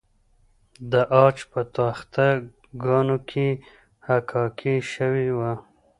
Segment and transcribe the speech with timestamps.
[0.91, 2.27] د عاج په تخته
[2.83, 3.47] ګانو کې
[4.07, 5.51] حکاکي شوې وه